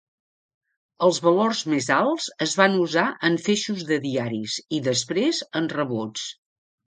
Els 1.07 1.19
valors 1.25 1.59
més 1.73 1.89
alts 1.97 2.29
es 2.45 2.55
van 2.61 2.79
usar 2.85 3.05
en 3.29 3.37
feixos 3.49 3.85
de 3.91 4.01
diaris 4.07 4.57
i 4.79 4.83
després 4.89 5.43
en 5.61 5.69
rebuts. 5.77 6.27